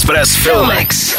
Express 0.00 0.36
Filmex. 0.36 1.14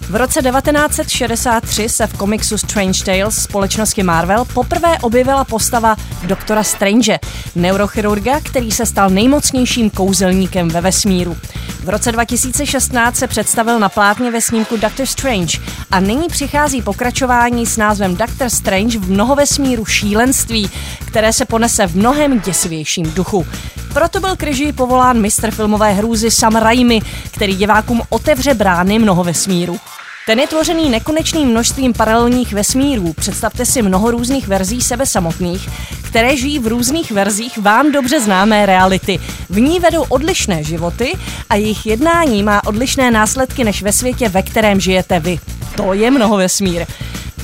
V 0.00 0.16
roce 0.16 0.42
1963 0.42 1.88
se 1.88 2.06
v 2.06 2.16
komiksu 2.16 2.58
Strange 2.58 3.04
Tales 3.04 3.42
společnosti 3.42 4.02
Marvel 4.02 4.44
poprvé 4.44 4.98
objevila 4.98 5.44
postava 5.44 5.96
doktora 6.22 6.64
Strange, 6.64 7.18
neurochirurga, 7.54 8.40
který 8.40 8.70
se 8.70 8.86
stal 8.86 9.10
nejmocnějším 9.10 9.90
kouzelníkem 9.90 10.68
ve 10.68 10.80
vesmíru. 10.80 11.36
V 11.84 11.88
roce 11.88 12.12
2016 12.12 13.16
se 13.16 13.26
představil 13.26 13.78
na 13.78 13.88
plátně 13.88 14.30
ve 14.30 14.40
snímku 14.40 14.76
Doctor 14.76 15.06
Strange 15.06 15.58
a 15.90 16.00
nyní 16.00 16.28
přichází 16.28 16.82
pokračování 16.82 17.66
s 17.66 17.76
názvem 17.76 18.16
Doctor 18.16 18.50
Strange 18.50 18.98
v 18.98 19.10
mnohovesmíru 19.10 19.84
šílenství, 19.84 20.70
které 21.06 21.32
se 21.32 21.44
ponese 21.44 21.86
v 21.86 21.96
mnohem 21.96 22.40
děsivějším 22.40 23.12
duchu. 23.12 23.46
Proto 23.94 24.20
byl 24.20 24.36
k 24.36 24.42
režii 24.42 24.72
povolán 24.72 25.20
mistr 25.20 25.50
filmové 25.50 25.92
hrůzy 25.92 26.30
Sam 26.30 26.56
Raimi, 26.56 27.00
který 27.30 27.56
divákům 27.56 28.02
otevře 28.08 28.54
brány 28.54 28.98
mnohovesmíru. 28.98 29.78
Ten 30.26 30.38
je 30.38 30.46
tvořený 30.46 30.90
nekonečným 30.90 31.48
množstvím 31.48 31.92
paralelních 31.92 32.52
vesmírů. 32.52 33.12
Představte 33.12 33.66
si 33.66 33.82
mnoho 33.82 34.10
různých 34.10 34.48
verzí 34.48 34.80
sebe 34.80 35.06
samotných, 35.06 35.68
které 36.02 36.36
žijí 36.36 36.58
v 36.58 36.66
různých 36.66 37.10
verzích 37.10 37.58
vám 37.58 37.92
dobře 37.92 38.20
známé 38.20 38.66
reality. 38.66 39.20
V 39.50 39.60
ní 39.60 39.80
vedou 39.80 40.02
odlišné 40.08 40.64
životy 40.64 41.12
a 41.48 41.54
jejich 41.56 41.86
jednání 41.86 42.42
má 42.42 42.66
odlišné 42.66 43.10
následky 43.10 43.64
než 43.64 43.82
ve 43.82 43.92
světě, 43.92 44.28
ve 44.28 44.42
kterém 44.42 44.80
žijete 44.80 45.20
vy. 45.20 45.40
To 45.76 45.94
je 45.94 46.10
mnoho 46.10 46.36
vesmír. 46.36 46.86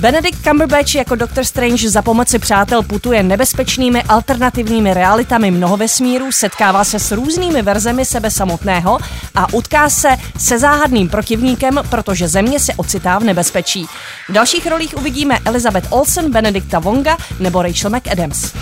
Benedict 0.01 0.45
Cumberbatch 0.45 0.95
jako 0.95 1.15
Doctor 1.15 1.45
Strange 1.45 1.91
za 1.91 2.03
pomoci 2.03 2.39
přátel 2.39 2.83
putuje 2.83 3.23
nebezpečnými 3.23 4.03
alternativními 4.03 4.95
realitami 4.95 5.51
mnoho 5.51 5.77
vesmíru, 5.77 6.33
setkává 6.33 6.85
se 6.85 6.99
s 6.99 7.13
různými 7.13 7.63
verzemi 7.63 8.05
sebe 8.05 8.31
samotného 8.31 8.99
a 9.35 9.53
utká 9.53 9.91
se 9.91 10.09
se 10.39 10.59
záhadným 10.59 11.09
protivníkem, 11.09 11.81
protože 11.91 12.29
země 12.29 12.61
se 12.61 12.75
ocitá 12.75 13.19
v 13.19 13.25
nebezpečí. 13.25 13.87
V 14.29 14.33
dalších 14.33 14.67
rolích 14.67 14.97
uvidíme 14.97 15.39
Elizabeth 15.45 15.87
Olsen, 15.91 16.33
Benedikta 16.33 16.79
Vonga 16.79 17.17
nebo 17.41 17.63
Rachel 17.63 17.91
McAdams. 17.91 18.53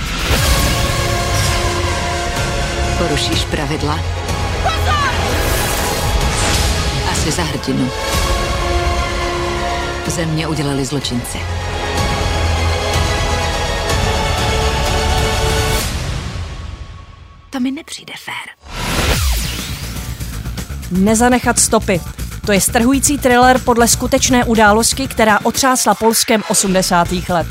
Porušíš 2.99 3.45
pravidla? 3.45 3.99
Asi 7.13 7.31
za 7.31 7.43
hrdinu. 7.43 7.91
Země 10.09 10.47
udělali 10.47 10.85
zločinci. 10.85 11.39
To 17.51 17.61
mi 17.61 17.71
nepřijde 17.71 18.13
fér. 18.25 18.75
Nezanechat 20.91 21.59
stopy. 21.59 22.01
To 22.47 22.53
je 22.53 22.61
strhující 22.61 23.19
thriller 23.19 23.59
podle 23.59 23.89
skutečné 23.89 24.45
události, 24.45 25.09
která 25.09 25.39
otřásla 25.43 25.95
Polskem 25.95 26.43
80. 26.49 27.09
let. 27.29 27.47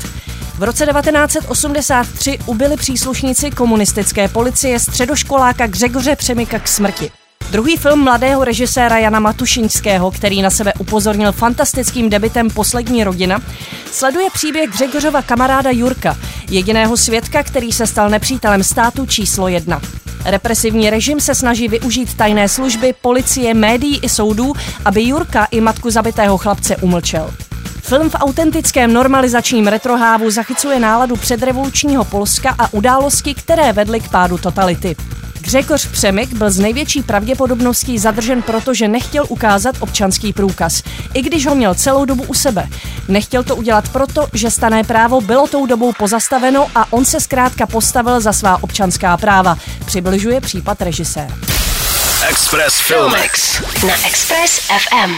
V 0.58 0.62
roce 0.62 0.86
1983 0.86 2.38
ubili 2.46 2.76
příslušníci 2.76 3.50
komunistické 3.50 4.28
policie 4.28 4.78
středoškoláka 4.78 5.66
Gřegoře 5.66 6.16
Přemyka 6.16 6.58
k 6.58 6.68
smrti. 6.68 7.23
Druhý 7.50 7.76
film 7.76 8.04
mladého 8.04 8.44
režiséra 8.44 8.98
Jana 8.98 9.20
Matušinského, 9.20 10.10
který 10.10 10.42
na 10.42 10.50
sebe 10.50 10.72
upozornil 10.78 11.32
fantastickým 11.32 12.10
debitem 12.10 12.50
Poslední 12.50 13.04
rodina, 13.04 13.38
sleduje 13.92 14.30
příběh 14.32 14.70
Gřegořova 14.70 15.22
kamaráda 15.22 15.70
Jurka, 15.70 16.16
jediného 16.50 16.96
svědka, 16.96 17.42
který 17.42 17.72
se 17.72 17.86
stal 17.86 18.10
nepřítelem 18.10 18.62
státu 18.64 19.06
číslo 19.06 19.48
jedna. 19.48 19.80
Represivní 20.24 20.90
režim 20.90 21.20
se 21.20 21.34
snaží 21.34 21.68
využít 21.68 22.14
tajné 22.14 22.48
služby, 22.48 22.94
policie, 23.00 23.54
médií 23.54 24.00
i 24.02 24.08
soudů, 24.08 24.52
aby 24.84 25.02
Jurka 25.02 25.44
i 25.44 25.60
matku 25.60 25.90
zabitého 25.90 26.38
chlapce 26.38 26.76
umlčel. 26.76 27.30
Film 27.82 28.10
v 28.10 28.14
autentickém 28.14 28.92
normalizačním 28.92 29.66
retrohávu 29.66 30.30
zachycuje 30.30 30.80
náladu 30.80 31.16
předrevolučního 31.16 32.04
Polska 32.04 32.54
a 32.58 32.72
události, 32.72 33.34
které 33.34 33.72
vedly 33.72 34.00
k 34.00 34.08
pádu 34.08 34.38
totality. 34.38 34.96
Gřegoř 35.44 35.86
Přemyk 35.86 36.32
byl 36.32 36.50
z 36.50 36.58
největší 36.58 37.02
pravděpodobností 37.02 37.98
zadržen 37.98 38.42
proto, 38.42 38.74
že 38.74 38.88
nechtěl 38.88 39.24
ukázat 39.28 39.76
občanský 39.80 40.32
průkaz, 40.32 40.82
i 41.14 41.22
když 41.22 41.46
ho 41.46 41.54
měl 41.54 41.74
celou 41.74 42.04
dobu 42.04 42.22
u 42.22 42.34
sebe. 42.34 42.68
Nechtěl 43.08 43.42
to 43.42 43.56
udělat 43.56 43.88
proto, 43.88 44.28
že 44.32 44.50
stané 44.50 44.84
právo 44.84 45.20
bylo 45.20 45.48
tou 45.48 45.66
dobou 45.66 45.92
pozastaveno 45.92 46.70
a 46.74 46.92
on 46.92 47.04
se 47.04 47.20
zkrátka 47.20 47.66
postavil 47.66 48.20
za 48.20 48.32
svá 48.32 48.62
občanská 48.62 49.16
práva. 49.16 49.58
Přibližuje 49.86 50.40
případ 50.40 50.82
režisér. 50.82 51.34
Express 52.28 52.80
Filmex. 52.80 53.60
Na 53.86 54.06
Express 54.06 54.60
FM. 54.60 55.12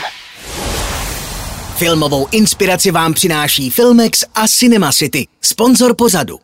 Filmovou 1.77 2.27
inspiraci 2.31 2.91
vám 2.91 3.15
přináší 3.15 3.71
Filmex 3.71 4.25
a 4.35 4.49
Cinema 4.49 4.93
City, 4.93 5.27
sponzor 5.43 5.95
pozadu. 5.95 6.39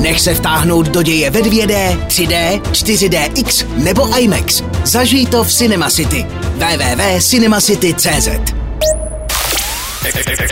Nech 0.00 0.20
se 0.20 0.34
vtáhnout 0.34 0.88
do 0.88 1.02
děje 1.02 1.30
ve 1.30 1.40
2D, 1.40 1.98
3D, 2.06 2.60
4DX 2.62 3.66
nebo 3.76 4.18
IMAX. 4.18 4.62
Zažij 4.84 5.26
to 5.26 5.44
v 5.44 5.52
Cinema 5.52 5.90
City. 5.90 6.26
www.cinemacity.cz 6.54 8.28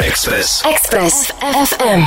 Express. 0.03 0.63
Express 0.71 1.33
FM. 1.67 2.05